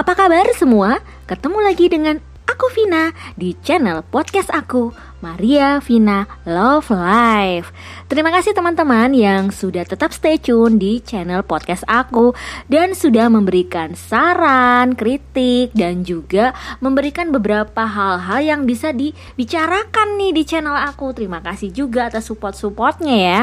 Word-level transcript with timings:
Apa 0.00 0.16
kabar 0.16 0.48
semua? 0.56 1.04
Ketemu 1.28 1.60
lagi 1.60 1.92
dengan 1.92 2.16
aku 2.48 2.72
Vina 2.72 3.12
di 3.36 3.52
channel 3.60 4.00
podcast 4.00 4.48
aku 4.48 4.96
Maria 5.20 5.76
Vina 5.84 6.24
Love 6.48 6.88
Life. 6.96 7.68
Terima 8.08 8.32
kasih 8.32 8.56
teman-teman 8.56 9.12
yang 9.12 9.52
sudah 9.52 9.84
tetap 9.84 10.16
stay 10.16 10.40
tune 10.40 10.80
di 10.80 11.04
channel 11.04 11.44
podcast 11.44 11.84
aku 11.84 12.32
dan 12.72 12.96
sudah 12.96 13.28
memberikan 13.28 13.92
saran, 13.92 14.96
kritik 14.96 15.76
dan 15.76 16.00
juga 16.00 16.56
memberikan 16.80 17.28
beberapa 17.28 17.84
hal-hal 17.84 18.40
yang 18.40 18.60
bisa 18.64 18.96
dibicarakan 18.96 20.16
nih 20.16 20.32
di 20.32 20.42
channel 20.48 20.80
aku. 20.80 21.12
Terima 21.12 21.44
kasih 21.44 21.76
juga 21.76 22.08
atas 22.08 22.24
support-supportnya 22.24 23.16
ya. 23.20 23.40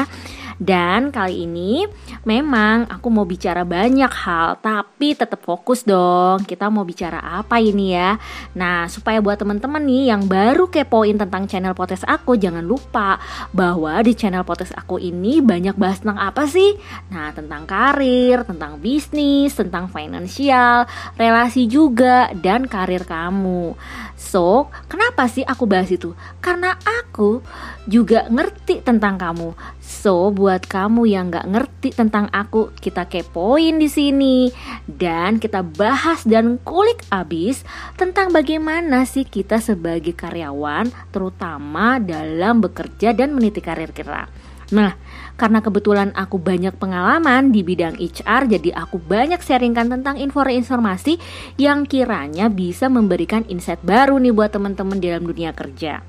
Dan 0.58 1.14
kali 1.14 1.46
ini 1.46 1.86
memang 2.26 2.90
aku 2.90 3.06
mau 3.14 3.22
bicara 3.22 3.62
banyak 3.62 4.10
hal, 4.10 4.58
tapi 4.58 5.14
tetap 5.14 5.38
fokus 5.46 5.86
dong. 5.86 6.42
Kita 6.42 6.66
mau 6.66 6.82
bicara 6.82 7.22
apa 7.22 7.62
ini 7.62 7.94
ya? 7.94 8.18
Nah, 8.58 8.90
supaya 8.90 9.22
buat 9.22 9.38
teman-teman 9.38 9.78
nih 9.86 10.10
yang 10.10 10.26
baru 10.26 10.66
kepoin 10.66 11.14
tentang 11.14 11.46
channel 11.46 11.78
podcast 11.78 12.02
aku, 12.10 12.34
jangan 12.34 12.66
lupa 12.66 13.22
bahwa 13.54 14.02
di 14.02 14.18
channel 14.18 14.42
podcast 14.42 14.74
aku 14.74 14.98
ini 14.98 15.38
banyak 15.38 15.78
bahas 15.78 16.02
tentang 16.02 16.18
apa 16.18 16.50
sih? 16.50 16.74
Nah, 17.14 17.30
tentang 17.30 17.62
karir, 17.62 18.42
tentang 18.42 18.82
bisnis, 18.82 19.54
tentang 19.54 19.86
finansial, 19.86 20.90
relasi 21.14 21.70
juga, 21.70 22.34
dan 22.34 22.66
karir 22.66 23.06
kamu. 23.06 23.78
So, 24.18 24.66
kenapa 24.90 25.30
sih 25.30 25.46
aku 25.46 25.70
bahas 25.70 25.86
itu? 25.94 26.18
Karena 26.42 26.74
aku 26.82 27.38
juga 27.86 28.26
ngerti 28.26 28.82
tentang 28.82 29.14
kamu. 29.14 29.77
So, 29.98 30.30
buat 30.30 30.62
kamu 30.70 31.10
yang 31.10 31.34
nggak 31.34 31.50
ngerti 31.50 31.90
tentang 31.90 32.30
aku, 32.30 32.70
kita 32.78 33.10
kepoin 33.10 33.82
di 33.82 33.90
sini 33.90 34.46
dan 34.86 35.42
kita 35.42 35.66
bahas 35.66 36.22
dan 36.22 36.62
kulik 36.62 37.02
abis 37.10 37.66
tentang 37.98 38.30
bagaimana 38.30 39.02
sih 39.02 39.26
kita 39.26 39.58
sebagai 39.58 40.14
karyawan, 40.14 40.86
terutama 41.10 41.98
dalam 41.98 42.62
bekerja 42.62 43.10
dan 43.10 43.34
meniti 43.34 43.58
karir 43.58 43.90
kita. 43.90 44.30
Nah, 44.70 44.94
karena 45.34 45.58
kebetulan 45.58 46.14
aku 46.14 46.38
banyak 46.38 46.78
pengalaman 46.78 47.50
di 47.50 47.66
bidang 47.66 47.98
HR, 47.98 48.54
jadi 48.54 48.78
aku 48.78 49.02
banyak 49.02 49.42
sharingkan 49.42 49.90
tentang 49.90 50.14
informasi 50.14 51.18
yang 51.58 51.90
kiranya 51.90 52.46
bisa 52.46 52.86
memberikan 52.86 53.42
insight 53.50 53.82
baru 53.82 54.14
nih 54.22 54.30
buat 54.30 54.54
teman-teman 54.54 55.02
dalam 55.02 55.26
dunia 55.26 55.50
kerja. 55.50 56.06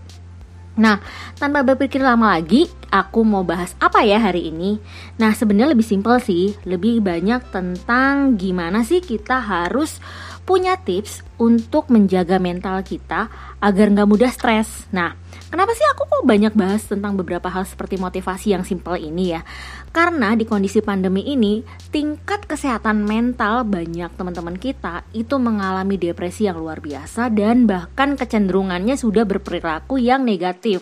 Nah, 0.80 1.04
tanpa 1.36 1.60
berpikir 1.68 2.00
lama 2.00 2.40
lagi, 2.40 2.72
aku 2.88 3.28
mau 3.28 3.44
bahas 3.44 3.76
apa 3.84 4.00
ya 4.08 4.16
hari 4.16 4.48
ini? 4.48 4.80
Nah, 5.20 5.36
sebenarnya 5.36 5.76
lebih 5.76 5.84
simpel 5.84 6.24
sih, 6.24 6.56
lebih 6.64 7.04
banyak 7.04 7.52
tentang 7.52 8.40
gimana 8.40 8.88
sih 8.88 9.04
kita 9.04 9.44
harus 9.44 10.00
punya 10.50 10.82
tips 10.82 11.22
untuk 11.38 11.94
menjaga 11.94 12.42
mental 12.42 12.82
kita 12.82 13.30
agar 13.62 13.86
nggak 13.94 14.10
mudah 14.10 14.34
stres. 14.34 14.90
Nah, 14.90 15.14
kenapa 15.54 15.78
sih 15.78 15.86
aku 15.94 16.10
kok 16.10 16.26
banyak 16.26 16.58
bahas 16.58 16.90
tentang 16.90 17.14
beberapa 17.14 17.54
hal 17.54 17.70
seperti 17.70 18.02
motivasi 18.02 18.58
yang 18.58 18.66
simpel 18.66 18.98
ini 18.98 19.38
ya? 19.38 19.46
Karena 19.94 20.34
di 20.34 20.50
kondisi 20.50 20.82
pandemi 20.82 21.30
ini, 21.30 21.62
tingkat 21.94 22.50
kesehatan 22.50 23.06
mental 23.06 23.62
banyak 23.62 24.10
teman-teman 24.18 24.58
kita 24.58 25.06
itu 25.14 25.38
mengalami 25.38 26.02
depresi 26.02 26.50
yang 26.50 26.58
luar 26.58 26.82
biasa 26.82 27.30
dan 27.30 27.70
bahkan 27.70 28.18
kecenderungannya 28.18 28.98
sudah 28.98 29.30
berperilaku 29.30 30.02
yang 30.02 30.26
negatif 30.26 30.82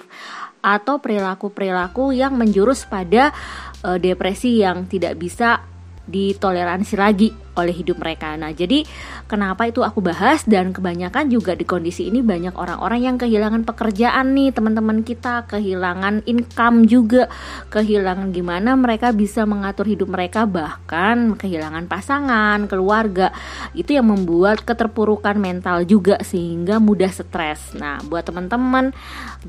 atau 0.64 1.04
perilaku-perilaku 1.04 2.16
yang 2.16 2.40
menjurus 2.40 2.88
pada 2.88 3.36
uh, 3.84 4.00
depresi 4.00 4.64
yang 4.64 4.88
tidak 4.88 5.20
bisa 5.20 5.60
ditoleransi 6.08 6.96
lagi 6.96 7.30
oleh 7.58 7.74
hidup 7.74 7.98
mereka. 7.98 8.38
Nah, 8.38 8.54
jadi 8.54 8.86
kenapa 9.26 9.66
itu 9.66 9.82
aku 9.82 10.00
bahas 10.00 10.46
dan 10.46 10.70
kebanyakan 10.72 11.34
juga 11.34 11.58
di 11.58 11.66
kondisi 11.66 12.06
ini 12.06 12.22
banyak 12.22 12.54
orang-orang 12.54 13.02
yang 13.02 13.18
kehilangan 13.18 13.66
pekerjaan 13.66 14.38
nih, 14.38 14.54
teman-teman 14.54 15.02
kita 15.02 15.50
kehilangan 15.50 16.22
income 16.30 16.86
juga, 16.86 17.26
kehilangan 17.74 18.30
gimana 18.30 18.78
mereka 18.78 19.10
bisa 19.10 19.44
mengatur 19.50 19.90
hidup 19.90 20.08
mereka 20.14 20.46
bahkan 20.46 21.34
kehilangan 21.34 21.90
pasangan, 21.90 22.70
keluarga. 22.70 23.34
Itu 23.74 23.98
yang 23.98 24.14
membuat 24.14 24.62
keterpurukan 24.62 25.42
mental 25.42 25.84
juga 25.90 26.22
sehingga 26.22 26.78
mudah 26.78 27.10
stres. 27.10 27.74
Nah, 27.74 27.98
buat 28.06 28.22
teman-teman 28.22 28.94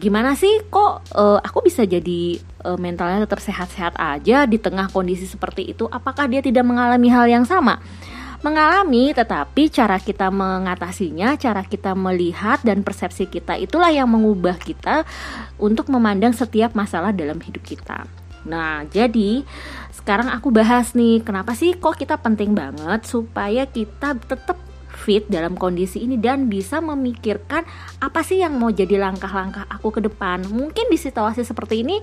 gimana 0.00 0.32
sih 0.32 0.64
kok 0.72 1.12
uh, 1.12 1.38
aku 1.44 1.68
bisa 1.68 1.84
jadi 1.84 2.40
uh, 2.68 2.76
mentalnya 2.76 3.24
tetap 3.24 3.40
sehat-sehat 3.40 3.96
aja 3.96 4.44
di 4.44 4.60
tengah 4.60 4.92
kondisi 4.92 5.24
seperti 5.24 5.72
itu? 5.72 5.88
Apakah 5.88 6.28
dia 6.28 6.44
tidak 6.44 6.68
mengalami 6.68 7.08
hal 7.08 7.24
yang 7.24 7.48
sama? 7.48 7.80
mengalami, 8.38 9.10
tetapi 9.10 9.66
cara 9.66 9.98
kita 9.98 10.30
mengatasinya, 10.30 11.34
cara 11.34 11.66
kita 11.66 11.98
melihat 11.98 12.62
dan 12.62 12.86
persepsi 12.86 13.26
kita 13.26 13.58
itulah 13.58 13.90
yang 13.90 14.06
mengubah 14.06 14.54
kita 14.62 15.02
untuk 15.58 15.90
memandang 15.90 16.30
setiap 16.30 16.70
masalah 16.78 17.10
dalam 17.10 17.42
hidup 17.42 17.66
kita. 17.66 18.06
Nah, 18.46 18.86
jadi 18.86 19.42
sekarang 19.90 20.30
aku 20.30 20.54
bahas 20.54 20.94
nih, 20.94 21.26
kenapa 21.26 21.58
sih 21.58 21.74
kok 21.74 21.98
kita 21.98 22.14
penting 22.14 22.54
banget 22.54 23.02
supaya 23.10 23.66
kita 23.66 24.14
tetap 24.14 24.67
fit 25.08 25.24
dalam 25.24 25.56
kondisi 25.56 26.04
ini 26.04 26.20
dan 26.20 26.52
bisa 26.52 26.84
memikirkan 26.84 27.64
apa 27.96 28.20
sih 28.20 28.44
yang 28.44 28.60
mau 28.60 28.68
jadi 28.68 29.00
langkah-langkah 29.00 29.64
aku 29.72 29.88
ke 29.88 30.00
depan. 30.04 30.44
Mungkin 30.44 30.92
di 30.92 31.00
situasi 31.00 31.48
seperti 31.48 31.80
ini 31.80 31.96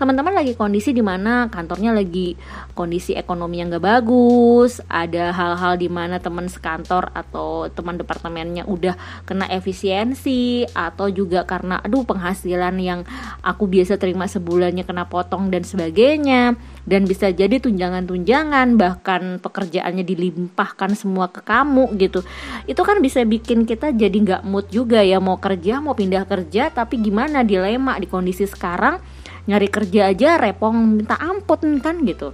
teman-teman 0.00 0.32
lagi 0.32 0.56
kondisi 0.56 0.96
di 0.96 1.04
mana 1.04 1.52
kantornya 1.52 1.92
lagi 1.92 2.32
kondisi 2.72 3.12
ekonomi 3.12 3.60
yang 3.60 3.68
gak 3.76 3.84
bagus, 3.84 4.80
ada 4.88 5.36
hal-hal 5.36 5.76
di 5.76 5.92
mana 5.92 6.16
teman 6.16 6.48
sekantor 6.48 7.12
atau 7.12 7.68
teman 7.68 8.00
departemennya 8.00 8.64
udah 8.64 8.96
kena 9.28 9.52
efisiensi 9.52 10.64
atau 10.72 11.12
juga 11.12 11.44
karena 11.44 11.84
aduh 11.84 12.08
penghasilan 12.08 12.72
yang 12.80 13.04
aku 13.44 13.68
biasa 13.68 14.00
terima 14.00 14.24
sebulannya 14.24 14.88
kena 14.88 15.04
potong 15.04 15.52
dan 15.52 15.60
sebagainya 15.60 16.56
dan 16.86 17.04
bisa 17.04 17.34
jadi 17.34 17.58
tunjangan-tunjangan 17.58 18.78
bahkan 18.78 19.42
pekerjaannya 19.42 20.06
dilimpahkan 20.06 20.94
semua 20.94 21.28
ke 21.28 21.42
kamu 21.42 21.92
gitu. 21.98 22.22
Itu 22.64 22.86
kan 22.86 23.02
bisa 23.02 23.26
bikin 23.26 23.66
kita 23.66 23.92
jadi 23.92 24.14
nggak 24.14 24.42
mood 24.46 24.70
juga 24.70 25.02
ya 25.02 25.18
mau 25.18 25.36
kerja 25.36 25.82
mau 25.82 25.98
pindah 25.98 26.24
kerja 26.24 26.70
tapi 26.70 27.02
gimana 27.02 27.42
dilema 27.42 27.98
di 27.98 28.06
kondisi 28.06 28.46
sekarang 28.46 29.02
nyari 29.46 29.68
kerja 29.70 30.14
aja 30.14 30.38
repong 30.38 31.02
minta 31.02 31.18
ampun 31.18 31.82
kan 31.82 32.02
gitu. 32.06 32.30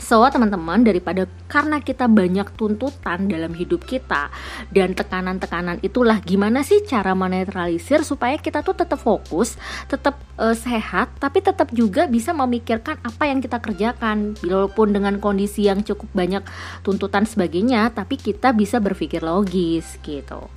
So 0.00 0.24
teman-teman 0.24 0.88
daripada 0.88 1.28
karena 1.52 1.76
kita 1.76 2.08
banyak 2.08 2.56
tuntutan 2.56 3.28
dalam 3.28 3.52
hidup 3.52 3.84
kita 3.84 4.32
dan 4.72 4.96
tekanan-tekanan 4.96 5.84
itulah 5.84 6.16
gimana 6.24 6.64
sih 6.64 6.80
cara 6.88 7.12
menetralisir 7.12 8.00
supaya 8.00 8.40
kita 8.40 8.64
tuh 8.64 8.72
tetap 8.72 8.96
fokus, 8.96 9.60
tetap 9.92 10.16
uh, 10.42 10.56
sehat 10.58 11.14
tapi 11.22 11.38
tetap 11.38 11.70
juga 11.70 12.10
bisa 12.10 12.34
memikirkan 12.34 12.98
apa 13.06 13.30
yang 13.30 13.38
kita 13.38 13.62
kerjakan 13.62 14.34
walaupun 14.42 14.90
dengan 14.90 15.22
kondisi 15.22 15.70
yang 15.70 15.86
cukup 15.86 16.10
banyak 16.10 16.42
tuntutan 16.82 17.22
sebagainya 17.22 17.94
tapi 17.94 18.18
kita 18.18 18.50
bisa 18.50 18.82
berpikir 18.82 19.22
logis 19.22 20.02
gitu. 20.02 20.50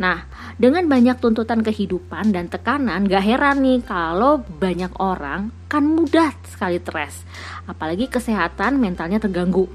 Nah, 0.00 0.24
dengan 0.56 0.88
banyak 0.88 1.20
tuntutan 1.20 1.60
kehidupan 1.60 2.32
dan 2.32 2.48
tekanan 2.48 3.04
gak 3.04 3.24
heran 3.24 3.60
nih 3.60 3.84
kalau 3.84 4.40
banyak 4.40 4.92
orang 4.96 5.52
kan 5.66 5.82
mudah 5.82 6.32
sekali 6.46 6.78
stres, 6.78 7.26
apalagi 7.66 8.06
kesehatan 8.06 8.78
mentalnya 8.78 9.18
terganggu. 9.18 9.66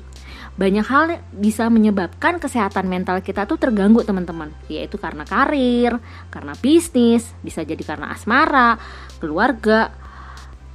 Banyak 0.59 0.85
hal 0.85 1.23
bisa 1.31 1.71
menyebabkan 1.71 2.37
kesehatan 2.37 2.91
mental 2.91 3.23
kita 3.23 3.47
tuh 3.47 3.55
terganggu 3.55 4.03
teman-teman, 4.03 4.51
yaitu 4.67 4.99
karena 4.99 5.23
karir, 5.23 5.97
karena 6.27 6.53
bisnis, 6.59 7.31
bisa 7.39 7.63
jadi 7.63 7.81
karena 7.81 8.11
asmara, 8.11 8.75
keluarga, 9.17 9.95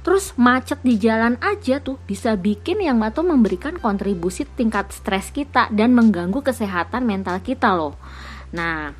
Terus 0.07 0.31
macet 0.39 0.79
di 0.87 0.95
jalan 0.95 1.35
aja 1.43 1.83
tuh 1.83 1.99
bisa 2.07 2.39
bikin 2.39 2.79
yang 2.79 3.03
atau 3.03 3.27
memberikan 3.27 3.75
kontribusi 3.75 4.47
tingkat 4.47 4.95
stres 4.95 5.35
kita 5.35 5.67
dan 5.67 5.91
mengganggu 5.91 6.39
kesehatan 6.39 7.03
mental 7.03 7.43
kita 7.43 7.75
loh. 7.75 7.99
Nah, 8.55 8.95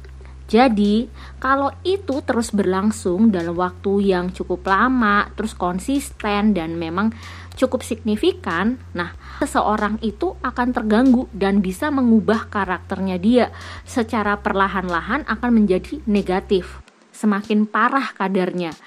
jadi, 0.52 1.08
kalau 1.40 1.72
itu 1.88 2.20
terus 2.28 2.52
berlangsung 2.52 3.32
dalam 3.32 3.56
waktu 3.56 4.16
yang 4.16 4.36
cukup 4.36 4.68
lama, 4.68 5.32
terus 5.36 5.56
konsisten 5.56 6.52
dan 6.52 6.76
memang 6.76 7.16
cukup 7.58 7.82
signifikan, 7.82 8.78
nah, 8.94 9.18
seseorang 9.42 9.98
itu 10.06 10.38
akan 10.46 10.72
terganggu 10.72 11.26
dan 11.34 11.60
bisa 11.60 11.90
mengubah 11.90 12.48
karakternya 12.54 13.18
dia 13.18 13.46
secara 13.84 14.38
perlahan-lahan 14.38 15.26
akan 15.26 15.50
menjadi 15.52 16.00
negatif, 16.06 16.80
semakin 17.10 17.66
parah 17.66 18.14
kadarnya. 18.14 18.78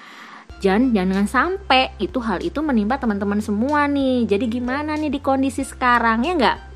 Dan 0.61 0.93
jangan 0.95 1.25
sampai 1.25 1.91
itu 1.97 2.21
hal 2.21 2.39
itu 2.39 2.61
menimpa 2.61 3.01
teman-teman 3.01 3.41
semua 3.41 3.89
nih. 3.89 4.29
Jadi 4.29 4.61
gimana 4.61 4.93
nih 4.93 5.09
di 5.09 5.19
kondisi 5.19 5.65
sekarang 5.65 6.21
ya 6.21 6.33
enggak? 6.37 6.70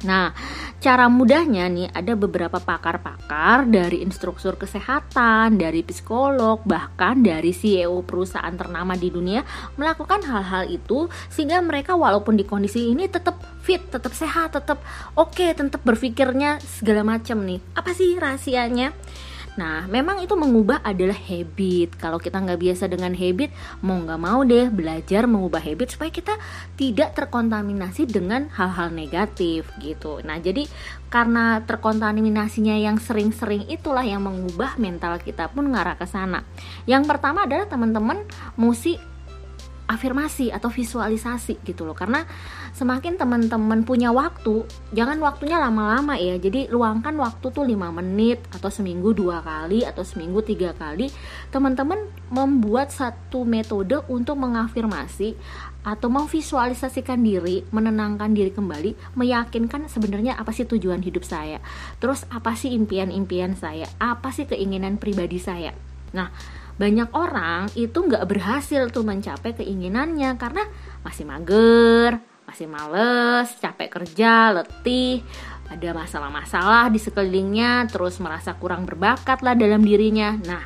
Nah, 0.00 0.32
cara 0.80 1.12
mudahnya 1.12 1.68
nih 1.68 1.92
ada 1.92 2.16
beberapa 2.16 2.56
pakar-pakar 2.56 3.68
dari 3.68 4.00
instruktur 4.00 4.56
kesehatan, 4.56 5.60
dari 5.60 5.84
psikolog, 5.84 6.64
bahkan 6.64 7.20
dari 7.20 7.52
CEO 7.52 8.00
perusahaan 8.00 8.52
ternama 8.56 8.96
di 8.96 9.12
dunia 9.12 9.44
melakukan 9.76 10.24
hal-hal 10.24 10.72
itu 10.72 11.12
sehingga 11.28 11.60
mereka 11.60 11.92
walaupun 11.92 12.40
di 12.40 12.48
kondisi 12.48 12.88
ini 12.88 13.12
tetap 13.12 13.36
fit 13.60 13.84
tetap 13.92 14.16
sehat 14.16 14.56
tetap 14.56 14.80
oke 15.20 15.36
okay, 15.36 15.52
tetap 15.52 15.84
berpikirnya 15.84 16.56
segala 16.64 17.04
macam 17.04 17.44
nih. 17.44 17.60
Apa 17.76 17.92
sih 17.92 18.16
rahasianya 18.16 18.96
Nah, 19.58 19.90
memang 19.90 20.22
itu 20.22 20.38
mengubah 20.38 20.78
adalah 20.86 21.16
habit. 21.16 21.98
Kalau 21.98 22.22
kita 22.22 22.38
nggak 22.38 22.60
biasa 22.60 22.86
dengan 22.86 23.10
habit, 23.16 23.50
mau 23.82 23.98
nggak 23.98 24.20
mau 24.20 24.46
deh 24.46 24.70
belajar 24.70 25.26
mengubah 25.26 25.58
habit 25.58 25.98
supaya 25.98 26.10
kita 26.14 26.34
tidak 26.78 27.18
terkontaminasi 27.18 28.06
dengan 28.06 28.46
hal-hal 28.54 28.94
negatif 28.94 29.66
gitu. 29.82 30.22
Nah, 30.22 30.38
jadi 30.38 30.70
karena 31.10 31.66
terkontaminasinya 31.66 32.78
yang 32.78 33.02
sering-sering 33.02 33.66
itulah 33.66 34.06
yang 34.06 34.22
mengubah 34.22 34.78
mental 34.78 35.18
kita 35.18 35.50
pun 35.50 35.66
ngarah 35.74 35.98
ke 35.98 36.06
sana. 36.06 36.46
Yang 36.86 37.10
pertama 37.10 37.50
adalah 37.50 37.66
teman-teman 37.66 38.22
mesti 38.54 39.09
afirmasi 39.90 40.54
atau 40.54 40.70
visualisasi 40.70 41.58
gitu 41.66 41.82
loh. 41.82 41.98
Karena 41.98 42.22
semakin 42.70 43.18
teman-teman 43.18 43.82
punya 43.82 44.14
waktu 44.14 44.62
jangan 44.94 45.18
waktunya 45.18 45.58
lama-lama 45.58 46.14
ya. 46.14 46.38
Jadi 46.38 46.70
luangkan 46.70 47.18
waktu 47.18 47.50
tuh 47.50 47.66
5 47.66 47.98
menit 47.98 48.38
atau 48.54 48.70
seminggu 48.70 49.10
dua 49.10 49.42
kali 49.42 49.82
atau 49.82 50.06
seminggu 50.06 50.46
tiga 50.46 50.70
kali. 50.78 51.10
Teman-teman 51.50 52.06
membuat 52.30 52.94
satu 52.94 53.42
metode 53.42 53.98
untuk 54.06 54.38
mengafirmasi 54.38 55.34
atau 55.80 56.12
memvisualisasikan 56.12 57.24
diri 57.24 57.64
menenangkan 57.72 58.36
diri 58.36 58.52
kembali 58.52 59.16
meyakinkan 59.16 59.88
sebenarnya 59.88 60.36
apa 60.36 60.52
sih 60.52 60.68
tujuan 60.68 61.00
hidup 61.02 61.24
saya. 61.24 61.58
Terus 61.98 62.28
apa 62.28 62.52
sih 62.54 62.76
impian-impian 62.76 63.56
saya? 63.56 63.88
Apa 63.96 64.30
sih 64.30 64.44
keinginan 64.44 65.00
pribadi 65.00 65.40
saya? 65.40 65.72
Nah 66.12 66.28
banyak 66.80 67.12
orang 67.12 67.68
itu 67.76 67.92
nggak 68.00 68.24
berhasil 68.24 68.88
tuh 68.88 69.04
mencapai 69.04 69.52
keinginannya 69.52 70.32
karena 70.40 70.64
masih 71.04 71.28
mager, 71.28 72.16
masih 72.48 72.64
males, 72.72 73.52
capek 73.60 74.00
kerja, 74.00 74.56
letih, 74.56 75.20
ada 75.68 75.92
masalah-masalah 75.92 76.88
di 76.88 76.96
sekelilingnya, 76.96 77.84
terus 77.92 78.16
merasa 78.16 78.56
kurang 78.56 78.88
berbakat 78.88 79.44
lah 79.44 79.52
dalam 79.52 79.84
dirinya. 79.84 80.32
Nah, 80.40 80.64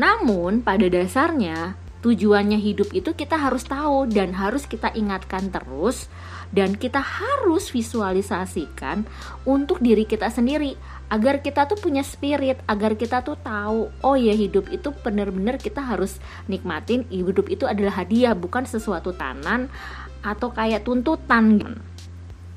namun 0.00 0.64
pada 0.64 0.88
dasarnya 0.88 1.76
tujuannya 2.00 2.56
hidup 2.56 2.96
itu 2.96 3.12
kita 3.12 3.36
harus 3.36 3.68
tahu 3.68 4.08
dan 4.08 4.32
harus 4.32 4.64
kita 4.64 4.88
ingatkan 4.96 5.52
terus 5.52 6.08
dan 6.54 6.78
kita 6.78 7.02
harus 7.02 7.68
visualisasikan 7.74 9.02
untuk 9.42 9.82
diri 9.82 10.06
kita 10.06 10.30
sendiri 10.30 10.78
agar 11.06 11.38
kita 11.38 11.70
tuh 11.70 11.78
punya 11.78 12.02
spirit 12.02 12.58
agar 12.66 12.98
kita 12.98 13.22
tuh 13.22 13.38
tahu 13.38 13.94
oh 14.02 14.16
ya 14.18 14.34
hidup 14.34 14.66
itu 14.74 14.90
benar-benar 14.90 15.56
kita 15.62 15.78
harus 15.78 16.18
nikmatin 16.50 17.06
hidup 17.06 17.46
itu 17.46 17.62
adalah 17.62 18.02
hadiah 18.02 18.34
bukan 18.34 18.66
sesuatu 18.66 19.14
tanan 19.14 19.70
atau 20.26 20.50
kayak 20.50 20.82
tuntutan. 20.82 21.78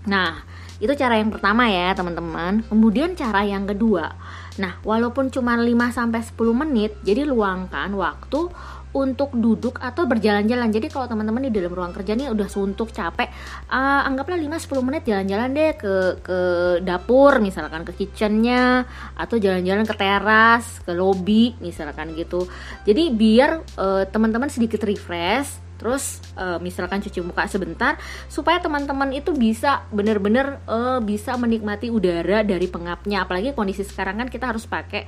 Nah 0.09 0.41
itu 0.81 0.89
cara 0.95 1.21
yang 1.21 1.29
pertama 1.29 1.69
ya 1.69 1.93
teman-teman. 1.93 2.65
Kemudian 2.65 3.13
cara 3.13 3.45
yang 3.45 3.69
kedua. 3.69 4.17
Nah 4.57 4.81
walaupun 4.81 5.29
cuma 5.29 5.53
5 5.53 5.69
sampai 5.93 6.25
10 6.25 6.61
menit 6.65 6.91
jadi 7.05 7.29
luangkan 7.29 7.93
waktu 7.93 8.49
untuk 8.93 9.33
duduk 9.37 9.77
atau 9.77 10.09
berjalan-jalan. 10.09 10.73
Jadi 10.73 10.89
kalau 10.89 11.05
teman-teman 11.05 11.45
di 11.45 11.53
dalam 11.53 11.69
ruang 11.69 11.93
kerja 11.93 12.17
nih 12.17 12.33
udah 12.33 12.47
suntuk, 12.49 12.89
capek, 12.89 13.29
uh, 13.69 14.01
anggaplah 14.09 14.37
5-10 14.37 14.87
menit 14.87 15.01
jalan-jalan 15.05 15.49
deh 15.53 15.71
ke 15.77 15.93
ke 16.25 16.39
dapur 16.81 17.37
misalkan 17.37 17.85
ke 17.85 17.93
kitchennya 17.93 18.85
atau 19.13 19.37
jalan-jalan 19.37 19.85
ke 19.85 19.95
teras, 19.95 20.81
ke 20.81 20.91
lobby 20.93 21.53
misalkan 21.61 22.17
gitu. 22.17 22.49
Jadi 22.83 23.13
biar 23.13 23.61
uh, 23.77 24.03
teman-teman 24.09 24.49
sedikit 24.49 24.81
refresh 24.81 25.69
terus 25.79 26.19
uh, 26.35 26.59
misalkan 26.59 26.99
cuci 26.99 27.23
muka 27.23 27.47
sebentar 27.47 27.95
supaya 28.27 28.59
teman-teman 28.59 29.15
itu 29.15 29.31
bisa 29.31 29.87
benar-benar 29.95 30.59
uh, 30.67 30.99
bisa 30.99 31.39
menikmati 31.39 31.87
udara 31.87 32.43
dari 32.43 32.67
pengapnya 32.67 33.23
apalagi 33.23 33.55
kondisi 33.55 33.87
sekarang 33.87 34.19
kan 34.19 34.27
kita 34.27 34.51
harus 34.51 34.67
pakai 34.67 35.07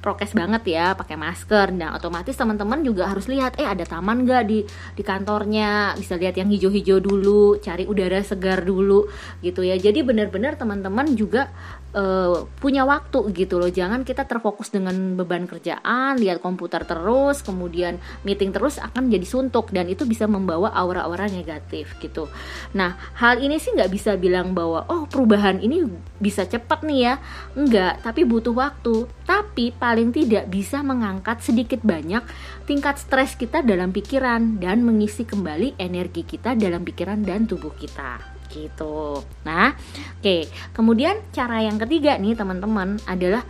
prokes 0.00 0.32
banget 0.32 0.66
ya 0.66 0.96
pakai 0.96 1.14
masker. 1.14 1.76
Dan 1.76 1.94
otomatis 1.94 2.34
teman-teman 2.34 2.80
juga 2.82 3.06
harus 3.06 3.28
lihat 3.28 3.60
eh 3.60 3.68
ada 3.68 3.84
taman 3.84 4.24
gak 4.26 4.48
di 4.48 4.64
di 4.96 5.02
kantornya? 5.04 5.94
Bisa 5.94 6.16
lihat 6.16 6.34
yang 6.40 6.48
hijau-hijau 6.48 6.98
dulu 6.98 7.60
cari 7.60 7.84
udara 7.86 8.20
segar 8.24 8.64
dulu 8.64 9.06
gitu 9.44 9.62
ya. 9.62 9.76
Jadi 9.76 10.02
benar-benar 10.02 10.56
teman-teman 10.56 11.12
juga 11.14 11.52
uh, 11.94 12.46
punya 12.58 12.86
waktu 12.86 13.30
gitu 13.34 13.58
loh. 13.58 13.70
Jangan 13.70 14.06
kita 14.06 14.26
terfokus 14.26 14.70
dengan 14.70 15.18
beban 15.18 15.46
kerjaan 15.46 16.18
lihat 16.18 16.42
komputer 16.42 16.86
terus 16.86 17.42
kemudian 17.42 17.98
meeting 18.22 18.54
terus 18.54 18.78
akan 18.78 19.10
jadi 19.10 19.26
suntuk 19.26 19.74
dan 19.74 19.90
itu 19.90 20.06
bisa 20.06 20.26
membawa 20.30 20.70
aura-aura 20.74 21.26
negatif 21.30 21.96
gitu. 21.98 22.30
Nah 22.74 22.98
hal 23.18 23.42
ini 23.42 23.58
sih 23.58 23.74
nggak 23.74 23.90
bisa 23.90 24.14
bilang 24.16 24.52
bahwa 24.54 24.86
oh 24.86 25.06
perubahan 25.06 25.58
ini 25.62 25.86
bisa 26.18 26.46
cepat 26.46 26.86
nih 26.86 27.00
ya. 27.10 27.14
Enggak 27.58 28.02
tapi 28.02 28.22
butuh 28.26 28.54
waktu. 28.54 29.06
Tapi 29.26 29.70
paling 29.74 30.10
tidak 30.10 30.50
bisa 30.50 30.82
mengangkat 30.82 31.42
sedikit 31.42 31.82
banyak 31.86 32.22
tingkat 32.66 32.98
stres 32.98 33.34
kita 33.34 33.62
dalam 33.66 33.90
pikiran 33.90 34.62
dan 34.62 34.82
mengisi 34.86 35.26
kembali 35.26 35.78
energi 35.78 36.22
kita 36.22 36.54
dalam 36.54 36.86
pikiran 36.86 37.22
dan 37.22 37.46
tubuh 37.46 37.74
kita 37.74 38.29
gitu. 38.50 39.22
Nah, 39.46 39.72
oke. 39.74 40.20
Okay. 40.20 40.42
Kemudian 40.74 41.22
cara 41.30 41.62
yang 41.62 41.78
ketiga 41.78 42.18
nih 42.18 42.34
teman-teman 42.34 42.98
adalah 43.06 43.46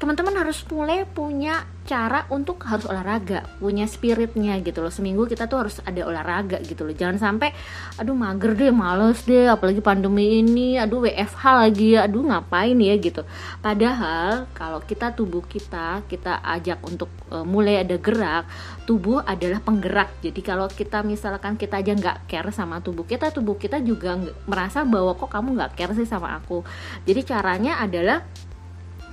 teman-teman 0.00 0.32
harus 0.32 0.64
mulai 0.72 1.04
punya 1.04 1.68
cara 1.84 2.24
untuk 2.32 2.62
harus 2.64 2.88
olahraga 2.88 3.44
punya 3.60 3.84
spiritnya 3.84 4.56
gitu 4.64 4.80
loh. 4.80 4.88
Seminggu 4.88 5.28
kita 5.28 5.44
tuh 5.44 5.66
harus 5.66 5.76
ada 5.84 6.06
olahraga 6.08 6.56
gitu 6.64 6.88
loh. 6.88 6.96
Jangan 6.96 7.20
sampai 7.20 7.52
aduh 8.00 8.16
mager 8.16 8.56
deh 8.56 8.72
males 8.72 9.20
deh 9.28 9.50
apalagi 9.50 9.84
pandemi 9.84 10.40
ini 10.40 10.80
aduh 10.80 11.04
WFH 11.04 11.44
lagi 11.44 12.00
aduh 12.00 12.24
ngapain 12.32 12.78
ya? 12.80 12.96
gitu. 12.96 13.26
Padahal 13.60 14.48
kalau 14.56 14.80
kita 14.80 15.12
tubuh 15.12 15.44
kita 15.44 16.00
kita 16.08 16.40
ajak 16.48 16.80
untuk 16.80 17.12
uh, 17.28 17.44
mulai 17.44 17.84
ada 17.84 18.00
gerak 18.00 18.48
tubuh 18.88 19.20
adalah 19.20 19.60
penggerak. 19.60 20.16
Jadi 20.24 20.40
kalau 20.40 20.64
kita 20.72 21.04
misalkan 21.04 21.60
kita 21.60 21.76
aja 21.76 21.92
nggak 21.92 22.24
care 22.24 22.48
sama 22.56 22.80
tubuh 22.80 23.04
kita 23.04 23.28
tubuh 23.34 23.60
kita 23.60 23.84
juga 23.84 24.16
merasa 24.48 24.80
bahwa 24.86 25.12
kok 25.12 25.28
kamu 25.28 25.60
nggak 25.60 25.72
care 25.76 25.92
sih 25.92 26.08
sama 26.08 26.40
aku? 26.40 26.64
Jadi 27.04 27.20
caranya 27.28 27.84
adalah 27.84 28.24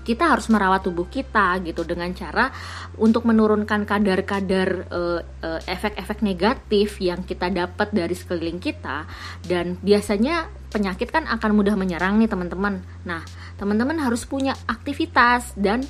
kita 0.07 0.31
harus 0.31 0.47
merawat 0.47 0.87
tubuh 0.87 1.11
kita 1.11 1.59
gitu 1.67 1.83
dengan 1.83 2.07
cara 2.15 2.47
untuk 2.95 3.27
menurunkan 3.27 3.83
kadar-kadar 3.83 4.87
uh, 4.87 5.19
uh, 5.19 5.61
efek-efek 5.67 6.23
negatif 6.23 7.03
yang 7.03 7.27
kita 7.27 7.51
dapat 7.51 7.91
dari 7.91 8.15
sekeliling 8.15 8.63
kita 8.63 9.03
dan 9.43 9.75
biasanya 9.83 10.47
penyakit 10.71 11.11
kan 11.11 11.27
akan 11.27 11.51
mudah 11.51 11.75
menyerang 11.75 12.15
nih 12.23 12.31
teman-teman. 12.31 12.79
Nah, 13.03 13.19
teman-teman 13.59 13.99
harus 13.99 14.23
punya 14.23 14.55
aktivitas 14.71 15.51
dan 15.59 15.83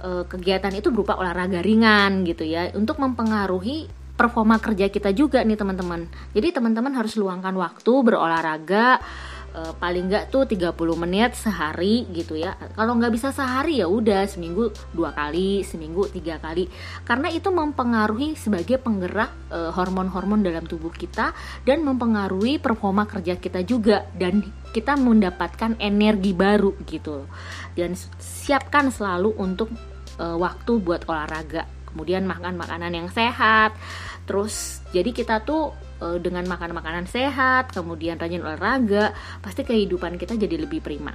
uh, 0.00 0.24
kegiatan 0.24 0.72
itu 0.72 0.88
berupa 0.88 1.20
olahraga 1.20 1.60
ringan 1.60 2.24
gitu 2.24 2.48
ya 2.48 2.72
untuk 2.72 2.96
mempengaruhi 2.96 3.88
performa 4.18 4.58
kerja 4.58 4.90
kita 4.90 5.14
juga 5.14 5.46
nih 5.46 5.54
teman-teman. 5.54 6.10
Jadi 6.34 6.50
teman-teman 6.50 6.90
harus 6.98 7.14
luangkan 7.14 7.54
waktu 7.54 7.92
berolahraga 8.02 8.98
e, 9.52 9.60
paling 9.76 10.08
nggak 10.08 10.24
tuh 10.32 10.44
30 10.48 10.74
menit 10.98 11.36
sehari 11.36 12.08
gitu 12.12 12.38
ya. 12.38 12.56
Kalau 12.74 12.96
nggak 12.96 13.12
bisa 13.12 13.30
sehari 13.30 13.80
ya 13.80 13.86
udah 13.86 14.24
seminggu 14.28 14.72
dua 14.92 15.12
kali 15.12 15.62
seminggu 15.62 16.08
tiga 16.10 16.40
kali. 16.40 16.66
Karena 17.04 17.28
itu 17.28 17.48
mempengaruhi 17.52 18.34
sebagai 18.34 18.80
penggerak 18.80 19.30
hormon 19.48 20.08
hormon-hormon 20.08 20.40
dalam 20.44 20.64
tubuh 20.68 20.92
kita 20.92 21.32
dan 21.64 21.82
mempengaruhi 21.82 22.60
performa 22.60 23.08
kerja 23.08 23.36
kita 23.40 23.64
juga 23.64 24.04
dan 24.14 24.44
kita 24.70 24.94
mendapatkan 25.00 25.80
energi 25.80 26.36
baru 26.36 26.76
gitu 26.84 27.24
dan 27.72 27.96
siapkan 28.20 28.92
selalu 28.92 29.32
untuk 29.40 29.72
e, 30.18 30.24
waktu 30.24 30.72
buat 30.82 31.08
olahraga. 31.08 31.64
Kemudian 31.88 32.28
makan 32.28 32.60
makanan 32.60 32.92
yang 32.92 33.08
sehat. 33.08 33.72
Terus 34.28 34.84
jadi 34.92 35.08
kita 35.10 35.40
tuh 35.40 35.72
uh, 36.02 36.18
dengan 36.18 36.46
makan 36.46 36.74
makanan 36.74 37.06
sehat, 37.06 37.70
kemudian 37.74 38.18
rajin 38.18 38.42
olahraga, 38.42 39.14
pasti 39.42 39.62
kehidupan 39.62 40.18
kita 40.18 40.34
jadi 40.34 40.58
lebih 40.58 40.82
prima. 40.82 41.14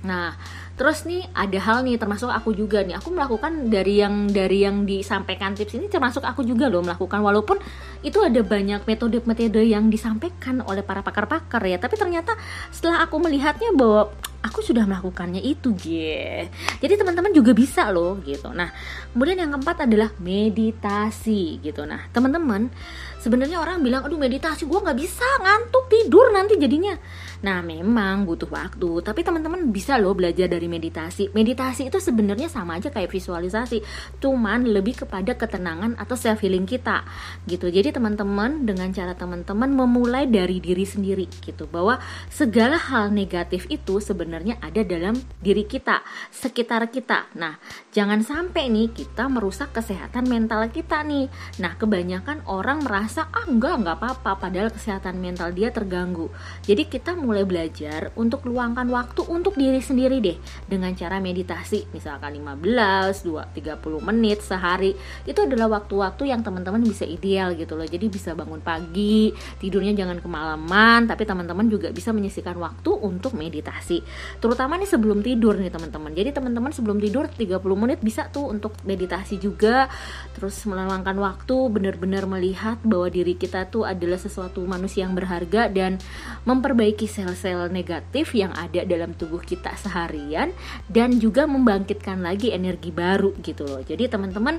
Nah, 0.00 0.32
terus 0.80 1.04
nih 1.04 1.28
ada 1.36 1.60
hal 1.60 1.84
nih 1.84 2.00
termasuk 2.00 2.32
aku 2.32 2.56
juga 2.56 2.80
nih. 2.80 2.96
Aku 2.96 3.12
melakukan 3.12 3.68
dari 3.68 4.00
yang 4.00 4.32
dari 4.32 4.64
yang 4.64 4.88
disampaikan 4.88 5.52
tips 5.52 5.76
ini 5.76 5.92
termasuk 5.92 6.24
aku 6.24 6.40
juga 6.40 6.72
loh 6.72 6.80
melakukan 6.80 7.20
walaupun 7.20 7.60
itu 8.00 8.16
ada 8.24 8.40
banyak 8.40 8.88
metode-metode 8.88 9.60
yang 9.60 9.92
disampaikan 9.92 10.64
oleh 10.64 10.80
para 10.80 11.04
pakar-pakar 11.04 11.60
ya, 11.68 11.76
tapi 11.76 12.00
ternyata 12.00 12.32
setelah 12.72 13.04
aku 13.04 13.20
melihatnya 13.20 13.76
bahwa 13.76 14.08
aku 14.40 14.64
sudah 14.64 14.88
melakukannya 14.88 15.44
itu 15.44 15.72
gitu. 15.76 16.48
Jadi 16.80 16.94
teman-teman 16.96 17.32
juga 17.32 17.52
bisa 17.52 17.92
loh 17.92 18.20
gitu. 18.24 18.48
Nah, 18.52 18.72
kemudian 19.12 19.36
yang 19.40 19.52
keempat 19.52 19.84
adalah 19.84 20.10
meditasi 20.16 21.60
gitu. 21.60 21.84
Nah, 21.84 22.08
teman-teman 22.12 22.72
sebenarnya 23.20 23.60
orang 23.60 23.84
bilang 23.84 24.08
aduh 24.08 24.16
meditasi 24.16 24.64
gue 24.64 24.80
nggak 24.80 24.98
bisa 24.98 25.26
ngantuk 25.44 25.92
tidur 25.92 26.32
nanti 26.32 26.56
jadinya 26.56 26.96
Nah, 27.40 27.64
memang 27.64 28.28
butuh 28.28 28.52
waktu, 28.52 29.00
tapi 29.00 29.24
teman-teman 29.24 29.72
bisa 29.72 29.96
loh 29.96 30.12
belajar 30.12 30.44
dari 30.44 30.68
meditasi. 30.68 31.32
Meditasi 31.32 31.88
itu 31.88 31.96
sebenarnya 31.96 32.52
sama 32.52 32.76
aja 32.76 32.92
kayak 32.92 33.08
visualisasi, 33.08 33.80
cuman 34.20 34.68
lebih 34.68 35.04
kepada 35.04 35.32
ketenangan 35.32 35.96
atau 35.96 36.20
self 36.20 36.44
healing 36.44 36.68
kita 36.68 37.00
gitu. 37.48 37.72
Jadi 37.72 37.96
teman-teman 37.96 38.68
dengan 38.68 38.92
cara 38.92 39.16
teman-teman 39.16 39.72
memulai 39.72 40.28
dari 40.28 40.60
diri 40.60 40.84
sendiri 40.84 41.24
gitu 41.40 41.64
bahwa 41.64 41.96
segala 42.28 42.76
hal 42.76 43.08
negatif 43.08 43.64
itu 43.72 44.04
sebenarnya 44.30 44.62
ada 44.62 44.86
dalam 44.86 45.18
diri 45.42 45.66
kita, 45.66 46.06
sekitar 46.30 46.86
kita. 46.94 47.34
Nah, 47.34 47.58
jangan 47.90 48.22
sampai 48.22 48.70
nih 48.70 48.94
kita 48.94 49.26
merusak 49.26 49.74
kesehatan 49.74 50.30
mental 50.30 50.70
kita 50.70 51.02
nih. 51.02 51.26
Nah, 51.58 51.74
kebanyakan 51.74 52.46
orang 52.46 52.86
merasa 52.86 53.26
ah 53.34 53.42
enggak 53.50 53.82
enggak 53.82 53.98
apa-apa 53.98 54.38
padahal 54.38 54.70
kesehatan 54.70 55.18
mental 55.18 55.50
dia 55.50 55.74
terganggu. 55.74 56.30
Jadi 56.62 56.86
kita 56.86 57.18
mulai 57.18 57.42
belajar 57.42 58.14
untuk 58.14 58.46
luangkan 58.46 58.86
waktu 58.86 59.26
untuk 59.26 59.58
diri 59.58 59.82
sendiri 59.82 60.22
deh 60.22 60.38
dengan 60.70 60.94
cara 60.94 61.18
meditasi 61.18 61.90
misalkan 61.90 62.38
15, 62.38 63.26
2, 63.26 63.50
30 63.50 63.98
menit 63.98 64.46
sehari. 64.46 64.94
Itu 65.26 65.42
adalah 65.42 65.82
waktu-waktu 65.82 66.30
yang 66.30 66.46
teman-teman 66.46 66.86
bisa 66.86 67.02
ideal 67.02 67.58
gitu 67.58 67.74
loh. 67.74 67.82
Jadi 67.82 68.06
bisa 68.06 68.38
bangun 68.38 68.62
pagi, 68.62 69.34
tidurnya 69.58 69.90
jangan 69.98 70.22
kemalaman, 70.22 71.10
tapi 71.10 71.26
teman-teman 71.26 71.66
juga 71.66 71.90
bisa 71.90 72.14
menyisihkan 72.14 72.54
waktu 72.62 72.94
untuk 72.94 73.34
meditasi. 73.34 74.06
Terutama 74.40 74.80
nih 74.80 74.88
sebelum 74.88 75.20
tidur 75.20 75.56
nih 75.56 75.72
teman-teman. 75.72 76.12
Jadi 76.12 76.30
teman-teman 76.32 76.72
sebelum 76.72 76.98
tidur 76.98 77.28
30 77.28 77.60
menit 77.76 77.98
bisa 78.00 78.28
tuh 78.32 78.48
untuk 78.48 78.76
meditasi 78.86 79.36
juga. 79.36 79.90
Terus 80.36 80.56
meluangkan 80.64 81.16
waktu 81.20 81.56
benar-benar 81.68 82.24
melihat 82.24 82.80
bahwa 82.82 83.12
diri 83.12 83.36
kita 83.36 83.68
tuh 83.68 83.84
adalah 83.84 84.16
sesuatu 84.16 84.64
manusia 84.64 85.04
yang 85.04 85.12
berharga 85.12 85.68
dan 85.68 86.00
memperbaiki 86.48 87.04
sel-sel 87.04 87.68
negatif 87.68 88.32
yang 88.32 88.50
ada 88.56 88.82
dalam 88.86 89.12
tubuh 89.16 89.40
kita 89.40 89.76
seharian 89.76 90.52
dan 90.88 91.16
juga 91.20 91.44
membangkitkan 91.44 92.20
lagi 92.20 92.52
energi 92.54 92.90
baru 92.94 93.36
gitu 93.44 93.68
loh. 93.68 93.82
Jadi 93.84 94.08
teman-teman 94.08 94.56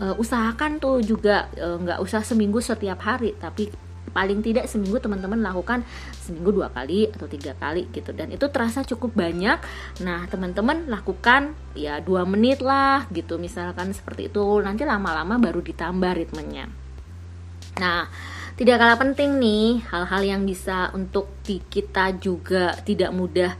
uh, 0.00 0.14
usahakan 0.16 0.80
tuh 0.80 1.04
juga 1.04 1.52
uh, 1.60 1.76
nggak 1.76 2.00
usah 2.00 2.24
seminggu 2.24 2.58
setiap 2.58 3.04
hari 3.04 3.36
tapi 3.36 3.89
paling 4.10 4.42
tidak 4.42 4.66
seminggu 4.66 4.98
teman-teman 4.98 5.38
lakukan 5.38 5.86
seminggu 6.18 6.50
dua 6.50 6.68
kali 6.74 7.06
atau 7.10 7.30
tiga 7.30 7.54
kali 7.54 7.86
gitu. 7.94 8.10
Dan 8.10 8.34
itu 8.34 8.46
terasa 8.50 8.82
cukup 8.82 9.14
banyak. 9.14 9.58
Nah 10.02 10.26
teman-teman 10.26 10.90
lakukan 10.90 11.54
ya 11.78 12.02
dua 12.02 12.26
menit 12.26 12.60
lah 12.60 13.06
gitu 13.14 13.38
misalkan 13.38 13.94
seperti 13.94 14.28
itu. 14.28 14.42
Nanti 14.60 14.82
lama-lama 14.82 15.38
baru 15.38 15.62
ditambah 15.62 16.12
ritmenya. 16.18 16.66
Nah 17.78 18.10
tidak 18.58 18.76
kalah 18.76 18.98
penting 19.00 19.40
nih 19.40 19.80
hal-hal 19.88 20.20
yang 20.20 20.42
bisa 20.44 20.92
untuk 20.92 21.40
kita 21.46 22.12
juga 22.20 22.76
tidak 22.84 23.08
mudah 23.14 23.56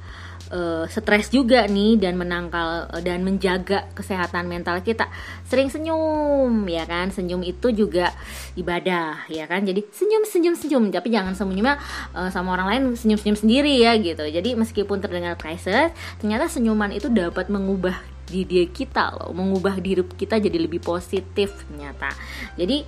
uh, 0.50 0.84
stres 0.90 1.30
juga 1.30 1.64
nih 1.66 1.96
dan 1.96 2.18
menangkal 2.18 2.90
uh, 2.90 3.02
dan 3.02 3.22
menjaga 3.22 3.88
kesehatan 3.96 4.50
mental 4.50 4.82
kita. 4.82 5.08
Sering 5.46 5.70
senyum 5.70 6.66
ya 6.66 6.84
kan? 6.84 7.08
Senyum 7.14 7.40
itu 7.46 7.70
juga 7.72 8.12
ibadah 8.58 9.26
ya 9.30 9.46
kan? 9.46 9.64
Jadi 9.64 9.86
senyum 9.90 10.26
senyum 10.26 10.54
senyum 10.58 10.82
tapi 10.90 11.14
jangan 11.14 11.32
senyumnya 11.32 11.78
uh, 12.12 12.28
sama 12.28 12.54
orang 12.58 12.68
lain 12.76 12.82
senyum-senyum 12.98 13.38
sendiri 13.38 13.74
ya 13.80 13.96
gitu. 13.96 14.26
Jadi 14.26 14.58
meskipun 14.58 14.98
terdengar 15.00 15.38
crisis, 15.38 15.94
ternyata 16.18 16.50
senyuman 16.50 16.90
itu 16.92 17.08
dapat 17.08 17.48
mengubah 17.48 17.96
di 18.30 18.46
diri 18.46 18.70
kita 18.70 19.10
loh, 19.10 19.34
mengubah 19.34 19.82
diri 19.82 20.06
kita 20.06 20.38
jadi 20.38 20.54
lebih 20.54 20.78
positif 20.78 21.50
ternyata. 21.66 22.14
Jadi 22.54 22.86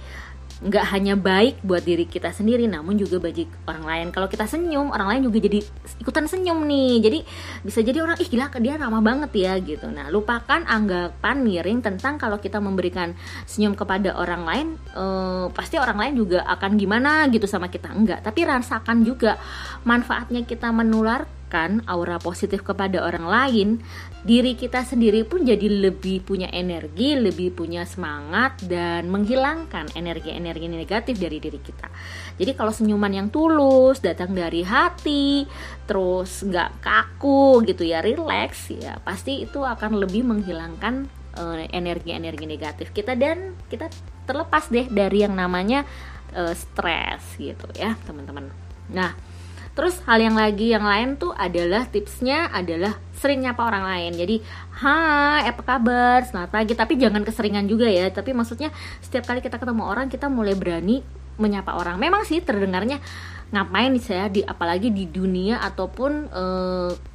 nggak 0.62 0.84
hanya 0.94 1.18
baik 1.18 1.58
buat 1.66 1.82
diri 1.82 2.06
kita 2.06 2.30
sendiri 2.30 2.70
namun 2.70 2.94
juga 2.94 3.18
bagi 3.18 3.50
orang 3.66 3.82
lain. 3.82 4.06
Kalau 4.14 4.30
kita 4.30 4.46
senyum 4.46 4.94
orang 4.94 5.18
lain 5.18 5.22
juga 5.26 5.38
jadi 5.42 5.58
ikutan 5.98 6.30
senyum 6.30 6.62
nih. 6.62 7.02
Jadi 7.02 7.18
bisa 7.66 7.82
jadi 7.82 7.98
orang 7.98 8.16
ih 8.22 8.28
gila 8.30 8.46
dia 8.62 8.78
ramah 8.78 9.02
banget 9.02 9.30
ya 9.34 9.58
gitu. 9.58 9.90
Nah 9.90 10.06
lupakan 10.14 10.62
anggapan 10.62 11.42
miring 11.42 11.82
tentang 11.82 12.14
kalau 12.14 12.38
kita 12.38 12.62
memberikan 12.62 13.18
senyum 13.44 13.74
kepada 13.74 14.14
orang 14.14 14.42
lain 14.46 14.66
eh, 14.94 15.46
pasti 15.50 15.82
orang 15.82 15.98
lain 15.98 16.14
juga 16.22 16.46
akan 16.46 16.78
gimana 16.78 17.26
gitu 17.26 17.50
sama 17.50 17.66
kita. 17.66 17.90
Enggak 17.90 18.22
tapi 18.22 18.46
rasakan 18.46 19.02
juga 19.02 19.42
manfaatnya 19.82 20.46
kita 20.46 20.70
menular 20.70 21.26
memberikan 21.52 21.84
aura 21.84 22.16
positif 22.16 22.64
kepada 22.64 23.04
orang 23.04 23.28
lain, 23.28 23.68
diri 24.24 24.56
kita 24.56 24.88
sendiri 24.88 25.28
pun 25.28 25.44
jadi 25.44 25.68
lebih 25.68 26.24
punya 26.24 26.48
energi, 26.48 27.12
lebih 27.12 27.52
punya 27.52 27.84
semangat 27.84 28.56
dan 28.64 29.12
menghilangkan 29.12 29.92
energi-energi 29.92 30.66
negatif 30.72 31.20
dari 31.20 31.36
diri 31.36 31.60
kita. 31.60 31.92
Jadi 32.40 32.56
kalau 32.56 32.72
senyuman 32.72 33.12
yang 33.12 33.28
tulus 33.28 34.00
datang 34.00 34.32
dari 34.32 34.64
hati, 34.64 35.44
terus 35.84 36.40
nggak 36.40 36.80
kaku 36.80 37.60
gitu 37.68 37.84
ya, 37.84 38.00
relax 38.00 38.72
ya, 38.72 38.96
pasti 39.04 39.44
itu 39.44 39.60
akan 39.60 40.00
lebih 40.00 40.24
menghilangkan 40.24 41.04
eh, 41.36 41.68
energi-energi 41.68 42.48
negatif 42.48 42.96
kita 42.96 43.12
dan 43.12 43.52
kita 43.68 43.92
terlepas 44.24 44.72
deh 44.72 44.88
dari 44.88 45.26
yang 45.26 45.34
namanya 45.34 45.82
uh, 46.32 46.54
stres 46.54 47.36
gitu 47.42 47.66
ya, 47.74 47.98
teman-teman. 48.06 48.54
Nah, 48.94 49.31
Terus 49.72 50.04
hal 50.04 50.20
yang 50.20 50.36
lagi 50.36 50.68
yang 50.68 50.84
lain 50.84 51.16
tuh 51.16 51.32
adalah 51.32 51.88
tipsnya 51.88 52.52
adalah 52.52 53.00
sering 53.16 53.40
nyapa 53.40 53.62
orang 53.64 53.84
lain. 53.88 54.12
Jadi, 54.20 54.36
hai, 54.84 55.48
apa 55.48 55.62
kabar? 55.64 56.28
Selamat 56.28 56.50
pagi. 56.52 56.76
Tapi 56.76 57.00
jangan 57.00 57.24
keseringan 57.24 57.64
juga 57.64 57.88
ya. 57.88 58.12
Tapi 58.12 58.36
maksudnya 58.36 58.68
setiap 59.00 59.24
kali 59.24 59.40
kita 59.40 59.56
ketemu 59.56 59.82
orang 59.88 60.12
kita 60.12 60.28
mulai 60.28 60.52
berani 60.52 61.00
menyapa 61.40 61.72
orang. 61.72 61.96
Memang 61.96 62.28
sih 62.28 62.44
terdengarnya 62.44 63.00
ngapain 63.52 63.92
saya 64.00 64.28
di 64.32 64.40
apalagi 64.44 64.88
di 64.92 65.08
dunia 65.08 65.60
ataupun 65.60 66.12
e, 66.32 66.44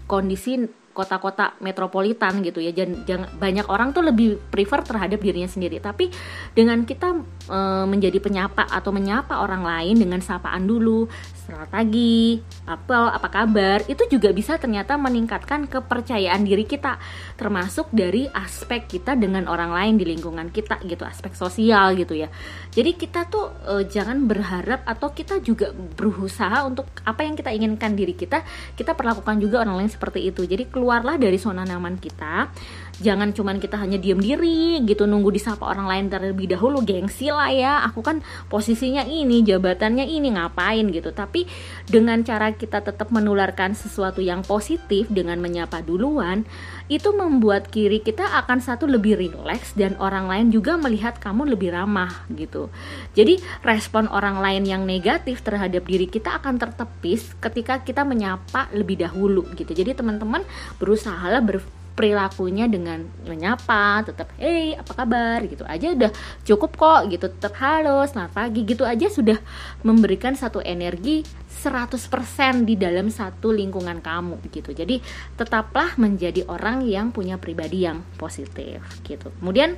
kondisi 0.06 0.70
kota-kota 0.94 1.54
metropolitan 1.62 2.42
gitu 2.42 2.58
ya 2.58 2.74
jangan 2.74 3.30
banyak 3.38 3.70
orang 3.70 3.94
tuh 3.94 4.02
lebih 4.02 4.42
prefer 4.50 4.82
terhadap 4.82 5.22
dirinya 5.22 5.46
sendiri 5.46 5.78
tapi 5.78 6.10
dengan 6.58 6.90
kita 6.90 7.22
e, 7.48 7.60
menjadi 7.88 8.20
penyapa 8.20 8.68
atau 8.68 8.92
menyapa 8.92 9.40
orang 9.40 9.64
lain 9.64 9.96
dengan 9.96 10.20
sapaan 10.20 10.68
dulu. 10.68 11.08
Selamat 11.48 11.72
pagi 11.72 12.44
apa 12.68 13.16
apa 13.16 13.28
kabar? 13.32 13.88
Itu 13.88 14.04
juga 14.12 14.36
bisa 14.36 14.60
ternyata 14.60 15.00
meningkatkan 15.00 15.72
kepercayaan 15.72 16.44
diri 16.44 16.68
kita 16.68 17.00
termasuk 17.40 17.88
dari 17.96 18.28
aspek 18.28 18.84
kita 18.92 19.16
dengan 19.16 19.48
orang 19.48 19.72
lain 19.72 19.96
di 19.96 20.06
lingkungan 20.12 20.52
kita 20.52 20.84
gitu 20.84 21.08
aspek 21.08 21.32
sosial 21.40 21.96
gitu 21.96 22.20
ya. 22.20 22.28
Jadi 22.76 23.00
kita 23.00 23.32
tuh 23.32 23.56
e, 23.64 23.88
jangan 23.88 24.28
berharap 24.28 24.84
atau 24.84 25.16
kita 25.16 25.40
juga 25.40 25.72
berusaha 25.72 26.68
untuk 26.68 26.92
apa 27.08 27.24
yang 27.24 27.40
kita 27.40 27.56
inginkan 27.56 27.96
diri 27.96 28.12
kita 28.12 28.44
kita 28.76 28.92
perlakukan 28.92 29.40
juga 29.40 29.64
orang 29.64 29.80
lain 29.88 29.92
seperti 29.94 30.28
itu. 30.28 30.44
Jadi 30.44 30.68
keluar 30.68 30.98
keluarlah 30.98 31.22
dari 31.22 31.38
zona 31.38 31.62
nyaman 31.62 32.02
kita 32.02 32.50
jangan 32.98 33.34
cuman 33.34 33.62
kita 33.62 33.78
hanya 33.78 34.02
diam 34.02 34.18
diri 34.18 34.82
gitu 34.86 35.06
nunggu 35.06 35.30
disapa 35.34 35.64
orang 35.66 35.86
lain 35.86 36.06
terlebih 36.10 36.50
dahulu 36.50 36.82
gengsi 36.82 37.30
lah 37.30 37.50
ya. 37.54 37.74
Aku 37.90 38.02
kan 38.02 38.26
posisinya 38.50 39.06
ini 39.06 39.46
jabatannya 39.46 40.06
ini 40.06 40.34
ngapain 40.34 40.90
gitu. 40.90 41.14
Tapi 41.14 41.46
dengan 41.86 42.22
cara 42.26 42.54
kita 42.54 42.82
tetap 42.82 43.14
menularkan 43.14 43.78
sesuatu 43.78 44.22
yang 44.22 44.42
positif 44.42 45.10
dengan 45.10 45.38
menyapa 45.38 45.82
duluan 45.86 46.44
itu 46.88 47.12
membuat 47.12 47.68
kiri 47.68 48.00
kita 48.00 48.24
akan 48.44 48.64
satu 48.64 48.88
lebih 48.88 49.20
rileks 49.20 49.76
dan 49.76 50.00
orang 50.00 50.32
lain 50.32 50.48
juga 50.50 50.80
melihat 50.80 51.20
kamu 51.20 51.54
lebih 51.54 51.76
ramah 51.76 52.26
gitu. 52.34 52.72
Jadi 53.14 53.40
respon 53.62 54.08
orang 54.08 54.40
lain 54.40 54.64
yang 54.64 54.84
negatif 54.88 55.44
terhadap 55.44 55.84
diri 55.84 56.08
kita 56.08 56.40
akan 56.40 56.58
tertepis 56.58 57.36
ketika 57.44 57.84
kita 57.84 58.08
menyapa 58.08 58.72
lebih 58.72 59.04
dahulu 59.04 59.44
gitu. 59.54 59.76
Jadi 59.76 59.94
teman-teman 59.94 60.42
berusaha 60.80 61.28
lah 61.28 61.44
ber 61.44 61.60
perilakunya 61.98 62.70
dengan 62.70 63.10
menyapa, 63.26 64.06
tetap 64.06 64.30
hey 64.38 64.78
apa 64.78 64.94
kabar 64.94 65.42
gitu 65.50 65.66
aja 65.66 65.98
udah 65.98 66.14
cukup 66.46 66.78
kok 66.78 67.02
gitu, 67.10 67.26
tetap 67.26 67.58
halo, 67.58 68.06
selamat 68.06 68.38
pagi 68.38 68.62
gitu 68.70 68.86
aja 68.86 69.10
sudah 69.10 69.42
memberikan 69.82 70.38
satu 70.38 70.62
energi 70.62 71.26
100% 71.50 72.70
di 72.70 72.78
dalam 72.78 73.10
satu 73.10 73.50
lingkungan 73.50 73.98
kamu 74.06 74.38
gitu. 74.54 74.78
Jadi 74.78 75.02
tetaplah 75.34 75.98
menjadi 75.98 76.46
orang 76.46 76.86
yang 76.86 77.10
punya 77.10 77.42
pribadi 77.42 77.90
yang 77.90 78.06
positif 78.22 78.78
gitu. 79.02 79.34
Kemudian 79.42 79.74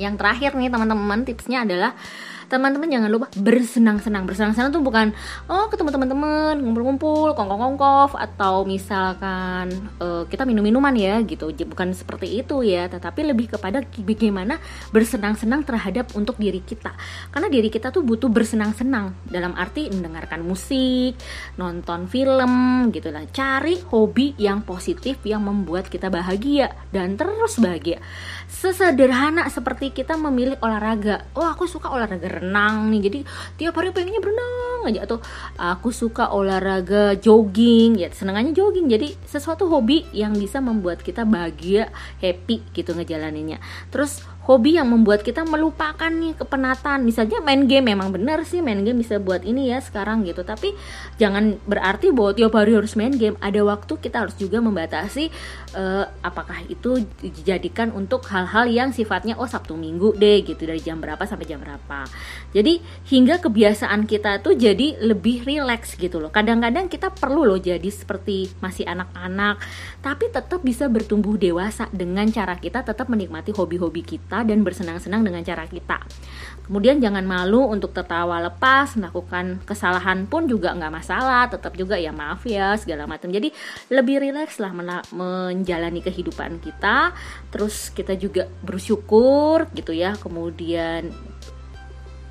yang 0.00 0.16
terakhir 0.16 0.56
nih 0.56 0.72
teman-teman 0.72 1.28
tipsnya 1.28 1.68
adalah 1.68 1.92
teman-teman 2.48 2.88
jangan 2.88 3.10
lupa 3.12 3.28
bersenang-senang. 3.36 4.24
Bersenang-senang 4.24 4.72
tuh 4.72 4.80
bukan 4.80 5.12
oh 5.46 5.68
ketemu 5.68 5.92
teman-teman 5.92 6.56
ngumpul-ngumpul 6.64 7.36
kongkong-kongkof 7.36 8.16
atau 8.16 8.64
misalkan 8.64 9.68
uh, 10.00 10.24
kita 10.26 10.48
minum-minuman 10.48 10.96
ya 10.96 11.20
gitu. 11.22 11.52
Bukan 11.52 11.92
seperti 11.92 12.40
itu 12.40 12.64
ya 12.64 12.88
tetapi 12.88 13.28
lebih 13.28 13.52
kepada 13.52 13.84
bagaimana 13.84 14.56
bersenang-senang 14.90 15.62
terhadap 15.68 16.10
untuk 16.16 16.40
diri 16.40 16.64
kita. 16.64 16.96
Karena 17.30 17.52
diri 17.52 17.68
kita 17.68 17.92
tuh 17.92 18.00
butuh 18.02 18.32
bersenang-senang 18.32 19.12
dalam 19.28 19.52
arti 19.52 19.92
mendengarkan 19.92 20.40
musik 20.40 21.20
nonton 21.60 22.08
film 22.08 22.88
gitu 22.90 23.12
lah 23.12 23.28
cari 23.28 23.76
hobi 23.92 24.32
yang 24.40 24.64
positif 24.64 25.20
yang 25.28 25.44
membuat 25.44 25.92
kita 25.92 26.08
bahagia 26.08 26.72
dan 26.90 27.20
terus 27.20 27.60
bahagia 27.60 28.00
sesederhana 28.58 29.46
seperti 29.46 29.94
kita 29.94 30.18
memilih 30.18 30.58
olahraga. 30.58 31.30
Oh 31.38 31.46
aku 31.46 31.70
suka 31.70 31.94
olahraga 31.94 32.26
berenang 32.26 32.90
nih. 32.90 33.00
Jadi 33.06 33.18
tiap 33.54 33.78
hari 33.78 33.94
pengennya 33.94 34.18
berenang 34.18 34.90
aja. 34.90 35.06
Atau 35.06 35.22
aku 35.54 35.94
suka 35.94 36.34
olahraga 36.34 37.14
jogging. 37.14 38.02
Ya 38.02 38.10
senengannya 38.10 38.50
jogging. 38.50 38.90
Jadi 38.90 39.14
sesuatu 39.22 39.70
hobi 39.70 40.10
yang 40.10 40.34
bisa 40.34 40.58
membuat 40.58 41.06
kita 41.06 41.22
bahagia 41.22 41.94
happy 42.18 42.66
gitu 42.74 42.98
ngejalaninnya. 42.98 43.62
Terus 43.94 44.26
hobi 44.48 44.80
yang 44.80 44.88
membuat 44.88 45.20
kita 45.20 45.44
melupakan 45.44 46.08
nih 46.08 46.32
kepenatan. 46.32 47.04
Misalnya 47.04 47.44
main 47.44 47.68
game 47.68 47.92
memang 47.92 48.08
benar 48.08 48.48
sih 48.48 48.64
main 48.64 48.80
game 48.80 49.04
bisa 49.04 49.20
buat 49.20 49.44
ini 49.44 49.68
ya 49.68 49.84
sekarang 49.84 50.24
gitu. 50.24 50.40
Tapi 50.40 50.72
jangan 51.20 51.60
berarti 51.68 52.08
bahwa 52.08 52.32
tiap 52.32 52.56
hari 52.56 52.72
harus 52.72 52.96
main 52.96 53.12
game. 53.12 53.36
Ada 53.44 53.60
waktu 53.60 54.00
kita 54.00 54.24
harus 54.24 54.34
juga 54.40 54.64
membatasi 54.64 55.28
uh, 55.76 56.08
apakah 56.24 56.64
itu 56.72 57.04
dijadikan 57.20 57.92
untuk 57.92 58.24
hal-hal 58.32 58.64
yang 58.72 58.88
sifatnya 58.96 59.36
oh 59.36 59.44
Sabtu 59.44 59.76
Minggu 59.76 60.16
deh 60.16 60.40
gitu 60.40 60.64
dari 60.64 60.80
jam 60.80 60.96
berapa 60.96 61.20
sampai 61.28 61.44
jam 61.44 61.60
berapa. 61.60 62.08
Jadi 62.56 62.80
hingga 63.12 63.44
kebiasaan 63.44 64.08
kita 64.08 64.40
tuh 64.40 64.56
jadi 64.56 64.96
lebih 65.04 65.44
rileks 65.44 66.00
gitu 66.00 66.16
loh. 66.16 66.32
Kadang-kadang 66.32 66.88
kita 66.88 67.12
perlu 67.12 67.44
loh 67.44 67.60
jadi 67.60 67.92
seperti 67.92 68.48
masih 68.64 68.88
anak-anak 68.88 69.60
tapi 69.98 70.30
tetap 70.30 70.62
bisa 70.62 70.86
bertumbuh 70.86 71.34
dewasa 71.34 71.90
dengan 71.90 72.30
cara 72.30 72.54
kita 72.56 72.86
tetap 72.86 73.10
menikmati 73.10 73.50
hobi-hobi 73.50 74.06
kita 74.06 74.37
dan 74.44 74.66
bersenang-senang 74.66 75.22
dengan 75.22 75.42
cara 75.46 75.64
kita. 75.66 76.02
Kemudian 76.68 77.00
jangan 77.00 77.24
malu 77.24 77.64
untuk 77.64 77.96
tertawa 77.96 78.44
lepas, 78.44 78.92
melakukan 79.00 79.64
kesalahan 79.64 80.28
pun 80.28 80.44
juga 80.44 80.76
nggak 80.76 80.92
masalah, 80.92 81.48
tetap 81.48 81.72
juga 81.72 81.96
ya 81.96 82.12
maaf 82.12 82.44
ya 82.44 82.76
segala 82.76 83.08
macam. 83.08 83.32
Jadi 83.32 83.48
lebih 83.88 84.20
rileks 84.20 84.60
lah 84.60 84.76
menjalani 85.16 86.04
kehidupan 86.04 86.60
kita, 86.60 87.16
terus 87.48 87.88
kita 87.88 88.12
juga 88.20 88.52
bersyukur 88.60 89.64
gitu 89.72 89.96
ya. 89.96 90.12
Kemudian 90.20 91.08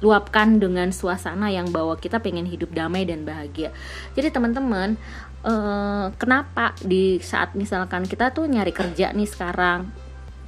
luapkan 0.05 0.61
dengan 0.61 0.93
suasana 0.93 1.49
yang 1.49 1.73
bawa 1.73 1.97
kita 1.97 2.21
pengen 2.21 2.45
hidup 2.45 2.69
damai 2.69 3.09
dan 3.09 3.25
bahagia. 3.25 3.73
Jadi 4.13 4.29
teman-teman, 4.29 5.01
eh, 5.41 6.05
kenapa 6.13 6.77
di 6.77 7.17
saat 7.25 7.57
misalkan 7.57 8.05
kita 8.05 8.29
tuh 8.29 8.45
nyari 8.45 8.69
kerja 8.69 9.09
nih 9.17 9.25
sekarang, 9.25 9.89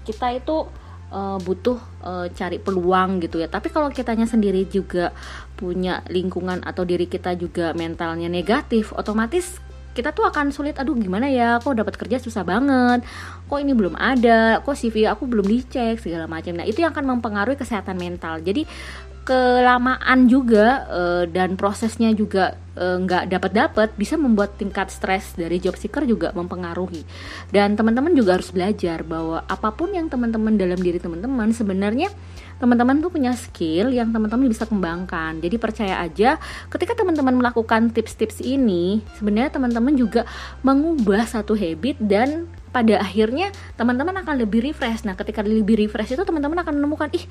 kita 0.06 0.30
itu 0.38 0.70
uh, 1.12 1.38
butuh 1.42 1.78
uh, 2.02 2.28
cari 2.34 2.58
peluang 2.62 3.22
gitu 3.22 3.42
ya. 3.42 3.50
Tapi 3.50 3.70
kalau 3.74 3.90
kitanya 3.94 4.26
sendiri 4.26 4.66
juga 4.70 5.14
punya 5.60 6.02
lingkungan 6.08 6.64
atau 6.64 6.88
diri 6.88 7.06
kita 7.06 7.36
juga 7.36 7.76
mentalnya 7.76 8.32
negatif, 8.32 8.96
otomatis 8.96 9.60
kita 9.90 10.16
tuh 10.16 10.24
akan 10.24 10.54
sulit 10.54 10.78
aduh 10.80 10.96
gimana 10.96 11.28
ya? 11.28 11.60
Kok 11.60 11.76
dapat 11.76 11.98
kerja 12.00 12.22
susah 12.22 12.46
banget? 12.46 13.04
Kok 13.50 13.60
ini 13.60 13.74
belum 13.76 13.98
ada? 13.98 14.62
Kok 14.64 14.78
CV 14.78 15.10
aku 15.10 15.28
belum 15.28 15.44
dicek? 15.44 16.00
segala 16.00 16.30
macam. 16.30 16.56
Nah 16.56 16.64
itu 16.64 16.80
yang 16.80 16.96
akan 16.96 17.20
mempengaruhi 17.20 17.60
kesehatan 17.60 18.00
mental. 18.00 18.40
Jadi 18.40 18.64
kelamaan 19.30 20.26
juga 20.26 20.90
uh, 20.90 21.24
dan 21.30 21.54
prosesnya 21.54 22.10
juga 22.18 22.58
eh, 22.74 22.98
nggak 22.98 23.24
uh, 23.26 23.30
dapat 23.30 23.52
dapat 23.54 23.90
bisa 23.94 24.18
membuat 24.18 24.58
tingkat 24.58 24.90
stres 24.90 25.38
dari 25.38 25.62
job 25.62 25.78
seeker 25.78 26.02
juga 26.10 26.34
mempengaruhi. 26.34 27.06
Dan 27.54 27.78
teman-teman 27.78 28.18
juga 28.18 28.42
harus 28.42 28.50
belajar 28.50 29.06
bahwa 29.06 29.46
apa 29.46 29.70
pun 29.70 29.94
yang 29.94 30.10
teman-teman 30.10 30.58
dalam 30.58 30.82
diri 30.82 30.98
teman-teman 30.98 31.54
sebenarnya 31.54 32.10
teman-teman 32.58 33.00
tuh 33.00 33.14
punya 33.14 33.32
skill 33.38 33.94
yang 33.94 34.10
teman-teman 34.10 34.50
bisa 34.50 34.66
kembangkan. 34.66 35.38
Jadi 35.38 35.56
percaya 35.62 36.02
aja 36.02 36.42
ketika 36.74 36.98
teman-teman 36.98 37.38
melakukan 37.38 37.94
tips-tips 37.94 38.42
ini 38.42 39.06
sebenarnya 39.22 39.54
teman-teman 39.54 39.94
juga 39.94 40.26
mengubah 40.66 41.30
satu 41.30 41.54
habit 41.54 42.02
dan 42.02 42.50
pada 42.70 43.02
akhirnya 43.02 43.54
teman-teman 43.76 44.14
akan 44.22 44.36
lebih 44.42 44.66
refresh. 44.66 45.06
Nah, 45.06 45.18
ketika 45.18 45.42
lebih 45.42 45.78
refresh 45.78 46.14
itu 46.14 46.24
teman-teman 46.26 46.62
akan 46.62 46.74
menemukan, 46.82 47.10
ih, 47.14 47.26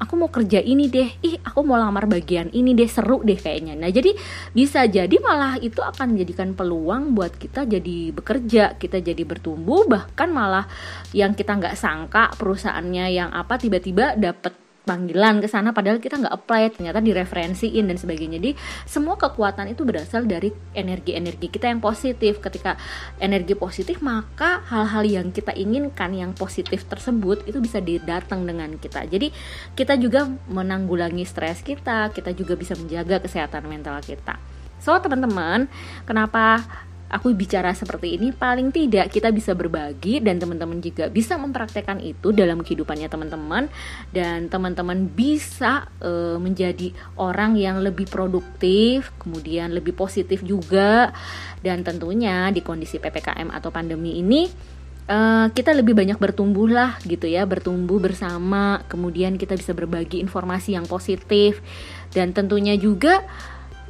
aku 0.00 0.14
mau 0.16 0.28
kerja 0.32 0.60
ini 0.60 0.88
deh, 0.88 1.08
ih, 1.24 1.40
aku 1.44 1.64
mau 1.64 1.76
lamar 1.76 2.08
bagian 2.08 2.48
ini 2.52 2.72
deh, 2.76 2.88
seru 2.88 3.20
deh 3.24 3.36
kayaknya. 3.36 3.76
Nah, 3.76 3.88
jadi 3.88 4.12
bisa 4.52 4.84
jadi 4.84 5.16
malah 5.20 5.56
itu 5.60 5.80
akan 5.80 6.16
menjadikan 6.16 6.52
peluang 6.52 7.16
buat 7.16 7.36
kita 7.36 7.64
jadi 7.64 8.12
bekerja, 8.12 8.76
kita 8.76 9.00
jadi 9.00 9.22
bertumbuh, 9.24 9.88
bahkan 9.88 10.28
malah 10.32 10.68
yang 11.16 11.32
kita 11.32 11.56
nggak 11.56 11.76
sangka 11.76 12.32
perusahaannya 12.36 13.06
yang 13.12 13.30
apa 13.32 13.56
tiba-tiba 13.56 14.16
dapat 14.16 14.67
panggilan 14.88 15.44
ke 15.44 15.48
sana 15.52 15.76
padahal 15.76 16.00
kita 16.00 16.16
nggak 16.16 16.32
apply 16.32 16.72
ternyata 16.72 17.04
direferensiin 17.04 17.84
dan 17.84 18.00
sebagainya. 18.00 18.40
Jadi 18.40 18.56
semua 18.88 19.20
kekuatan 19.20 19.68
itu 19.68 19.84
berasal 19.84 20.24
dari 20.24 20.48
energi-energi 20.72 21.52
kita 21.52 21.68
yang 21.68 21.84
positif. 21.84 22.40
Ketika 22.40 22.80
energi 23.20 23.52
positif 23.52 24.00
maka 24.00 24.64
hal-hal 24.72 25.04
yang 25.04 25.28
kita 25.28 25.52
inginkan 25.52 26.16
yang 26.16 26.32
positif 26.32 26.88
tersebut 26.88 27.44
itu 27.44 27.60
bisa 27.60 27.84
didatang 27.84 28.48
dengan 28.48 28.80
kita. 28.80 29.04
Jadi 29.04 29.28
kita 29.76 30.00
juga 30.00 30.24
menanggulangi 30.48 31.28
stres 31.28 31.60
kita 31.60 32.08
kita 32.16 32.32
juga 32.32 32.56
bisa 32.56 32.72
menjaga 32.72 33.20
kesehatan 33.20 33.68
mental 33.68 34.00
kita. 34.00 34.40
So 34.78 34.94
teman-teman 35.02 35.66
kenapa 36.06 36.62
aku 37.08 37.32
bicara 37.32 37.72
seperti 37.72 38.20
ini 38.20 38.30
paling 38.36 38.68
tidak 38.68 39.08
kita 39.08 39.32
bisa 39.32 39.56
berbagi 39.56 40.20
dan 40.20 40.36
teman-teman 40.36 40.78
juga 40.84 41.08
bisa 41.08 41.40
mempraktekkan 41.40 42.04
itu 42.04 42.30
dalam 42.36 42.60
kehidupannya 42.60 43.08
teman-teman. 43.08 43.72
Dan 44.12 44.52
teman-teman 44.52 45.08
bisa 45.08 45.88
uh, 46.04 46.36
menjadi 46.36 46.92
orang 47.16 47.56
yang 47.56 47.80
lebih 47.80 48.06
produktif 48.08 49.10
kemudian 49.16 49.72
lebih 49.72 49.96
positif 49.96 50.44
juga. 50.44 51.10
Dan 51.64 51.82
tentunya 51.82 52.52
di 52.52 52.60
kondisi 52.62 53.00
PPKM 53.02 53.50
atau 53.50 53.72
pandemi 53.74 54.20
ini 54.20 54.46
uh, 55.08 55.50
kita 55.50 55.74
lebih 55.74 55.96
banyak 55.96 56.20
bertumbuh 56.20 56.68
lah 56.70 57.00
gitu 57.02 57.24
ya 57.24 57.48
bertumbuh 57.48 57.98
bersama. 57.98 58.84
Kemudian 58.86 59.40
kita 59.40 59.56
bisa 59.56 59.72
berbagi 59.72 60.20
informasi 60.20 60.76
yang 60.76 60.84
positif. 60.84 61.64
Dan 62.12 62.36
tentunya 62.36 62.76
juga 62.76 63.24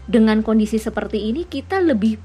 dengan 0.08 0.40
kondisi 0.40 0.80
seperti 0.80 1.28
ini 1.28 1.44
kita 1.44 1.84
lebih 1.84 2.16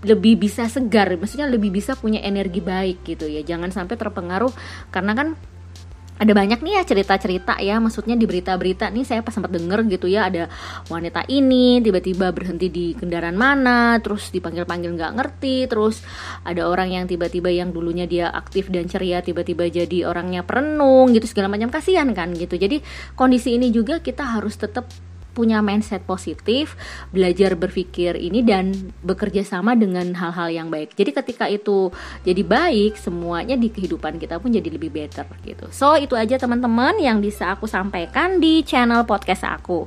lebih 0.00 0.40
bisa 0.40 0.64
segar, 0.66 1.12
maksudnya 1.16 1.48
lebih 1.48 1.68
bisa 1.68 1.92
punya 1.96 2.20
energi 2.24 2.64
baik 2.64 3.04
gitu 3.04 3.28
ya. 3.28 3.44
Jangan 3.44 3.72
sampai 3.72 3.96
terpengaruh 4.00 4.52
karena 4.88 5.12
kan 5.12 5.28
ada 6.20 6.36
banyak 6.36 6.60
nih 6.60 6.76
ya 6.76 6.82
cerita-cerita 6.84 7.56
ya 7.64 7.80
maksudnya 7.80 8.12
di 8.12 8.28
berita-berita 8.28 8.92
nih 8.92 9.08
saya 9.08 9.24
pas 9.24 9.32
sempat 9.32 9.56
denger 9.56 9.88
gitu 9.88 10.04
ya 10.04 10.28
ada 10.28 10.52
wanita 10.92 11.24
ini 11.32 11.80
tiba-tiba 11.80 12.28
berhenti 12.28 12.68
di 12.68 12.92
kendaraan 12.92 13.40
mana 13.40 13.96
terus 14.04 14.28
dipanggil-panggil 14.28 15.00
nggak 15.00 15.12
ngerti 15.16 15.64
terus 15.64 16.04
ada 16.44 16.68
orang 16.68 16.92
yang 16.92 17.04
tiba-tiba 17.08 17.48
yang 17.48 17.72
dulunya 17.72 18.04
dia 18.04 18.28
aktif 18.28 18.68
dan 18.68 18.84
ceria 18.84 19.24
tiba-tiba 19.24 19.72
jadi 19.72 20.04
orangnya 20.04 20.44
perenung 20.44 21.16
gitu 21.16 21.24
segala 21.24 21.48
macam 21.48 21.72
kasihan 21.72 22.12
kan 22.12 22.36
gitu 22.36 22.60
jadi 22.60 22.84
kondisi 23.16 23.56
ini 23.56 23.72
juga 23.72 24.04
kita 24.04 24.36
harus 24.36 24.60
tetap 24.60 24.92
punya 25.32 25.62
mindset 25.62 26.02
positif, 26.04 26.74
belajar 27.14 27.54
berpikir 27.54 28.18
ini 28.18 28.42
dan 28.42 28.74
bekerja 29.00 29.46
sama 29.46 29.78
dengan 29.78 30.12
hal-hal 30.12 30.50
yang 30.50 30.68
baik. 30.68 30.92
Jadi 30.98 31.10
ketika 31.14 31.46
itu 31.46 31.94
jadi 32.26 32.42
baik, 32.42 32.98
semuanya 32.98 33.54
di 33.54 33.70
kehidupan 33.70 34.18
kita 34.18 34.42
pun 34.42 34.50
jadi 34.50 34.66
lebih 34.66 34.90
better 34.90 35.26
gitu. 35.46 35.70
So, 35.70 35.94
itu 35.94 36.18
aja 36.18 36.36
teman-teman 36.36 36.98
yang 36.98 37.22
bisa 37.22 37.54
aku 37.54 37.70
sampaikan 37.70 38.42
di 38.42 38.66
channel 38.66 39.06
podcast 39.06 39.46
aku. 39.46 39.86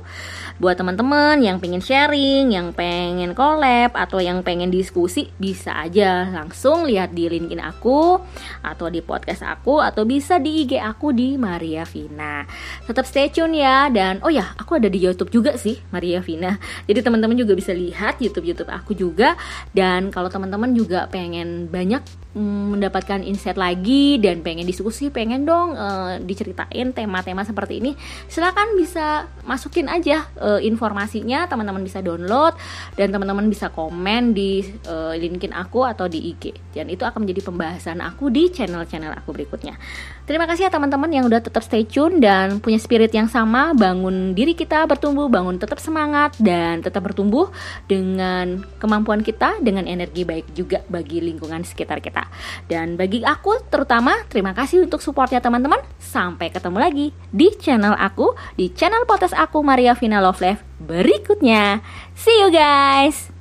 Buat 0.56 0.80
teman-teman 0.80 1.42
yang 1.42 1.58
pengen 1.58 1.82
sharing, 1.82 2.54
yang 2.54 2.72
pengen 2.72 3.36
collab 3.36 3.92
atau 3.92 4.22
yang 4.22 4.40
pengen 4.46 4.70
diskusi, 4.70 5.28
bisa 5.36 5.74
aja 5.74 6.30
langsung 6.30 6.86
lihat 6.86 7.12
di 7.12 7.26
LinkedIn 7.26 7.60
aku 7.60 8.22
atau 8.62 8.86
di 8.88 9.02
podcast 9.02 9.42
aku 9.42 9.82
atau 9.82 10.06
bisa 10.06 10.38
di 10.38 10.64
IG 10.64 10.78
aku 10.78 11.10
di 11.10 11.34
Maria 11.34 11.82
Vina. 11.82 12.46
Tetap 12.86 13.04
stay 13.04 13.28
tune 13.28 13.58
ya 13.58 13.90
dan 13.90 14.22
oh 14.22 14.30
ya, 14.30 14.54
aku 14.54 14.78
ada 14.78 14.86
di 14.86 15.02
YouTube 15.02 15.33
juga 15.34 15.58
sih 15.58 15.82
Maria 15.90 16.22
Vina. 16.22 16.62
Jadi 16.86 17.02
teman-teman 17.02 17.34
juga 17.34 17.58
bisa 17.58 17.74
lihat 17.74 18.22
YouTube 18.22 18.46
YouTube 18.46 18.70
aku 18.70 18.94
juga. 18.94 19.34
Dan 19.74 20.14
kalau 20.14 20.30
teman-teman 20.30 20.70
juga 20.70 21.10
pengen 21.10 21.66
banyak 21.66 22.06
mm, 22.34 22.78
mendapatkan 22.78 23.22
insight 23.24 23.56
lagi 23.56 24.18
dan 24.20 24.42
pengen 24.44 24.66
diskusi 24.66 25.08
pengen 25.08 25.46
dong 25.46 25.78
uh, 25.78 26.18
diceritain 26.20 26.92
tema-tema 26.92 27.46
seperti 27.46 27.80
ini 27.80 27.96
silahkan 28.28 28.68
bisa 28.76 29.30
masukin 29.46 29.86
aja 29.88 30.26
uh, 30.38 30.60
informasinya 30.60 31.46
teman-teman 31.46 31.80
bisa 31.80 32.02
download 32.04 32.54
dan 32.98 33.14
teman-teman 33.14 33.46
bisa 33.46 33.70
komen 33.70 34.34
di 34.34 34.66
uh, 34.90 35.14
LinkedIn 35.14 35.54
aku 35.54 35.86
atau 35.86 36.10
di 36.10 36.34
IG 36.34 36.74
dan 36.74 36.90
itu 36.90 37.06
akan 37.06 37.24
menjadi 37.24 37.46
pembahasan 37.46 38.02
aku 38.02 38.28
di 38.28 38.50
channel-channel 38.50 39.14
aku 39.14 39.30
berikutnya. 39.30 39.78
Terima 40.24 40.48
kasih 40.48 40.66
ya 40.66 40.70
teman-teman 40.72 41.12
yang 41.12 41.28
udah 41.28 41.40
tetap 41.44 41.60
stay 41.60 41.84
tune 41.84 42.18
dan 42.18 42.58
punya 42.58 42.80
spirit 42.80 43.12
yang 43.12 43.28
sama. 43.28 43.76
Bangun 43.76 44.32
diri 44.32 44.56
kita 44.56 44.88
bertumbuh 44.88 45.28
bangun 45.28 45.60
tetap 45.60 45.76
semangat 45.78 46.32
dan 46.40 46.80
tetap 46.80 47.04
bertumbuh 47.04 47.52
dengan 47.84 48.64
kemampuan 48.80 49.20
kita 49.20 49.60
dengan 49.60 49.84
energi 49.84 50.24
baik 50.24 50.56
juga 50.56 50.80
bagi 50.88 51.20
lingkungan 51.20 51.62
sekitar 51.62 52.00
kita. 52.00 52.23
Dan 52.70 52.94
bagi 52.94 53.26
aku 53.26 53.60
terutama 53.68 54.14
terima 54.30 54.54
kasih 54.54 54.86
untuk 54.86 55.02
supportnya 55.02 55.42
teman-teman. 55.42 55.82
Sampai 55.98 56.54
ketemu 56.54 56.78
lagi 56.78 57.06
di 57.34 57.50
channel 57.58 57.98
aku, 57.98 58.32
di 58.54 58.70
channel 58.70 59.02
potes 59.04 59.34
aku 59.34 59.60
Maria 59.60 59.98
Vina 59.98 60.22
Love 60.22 60.40
Life 60.40 60.62
berikutnya. 60.80 61.82
See 62.14 62.38
you 62.40 62.54
guys. 62.54 63.33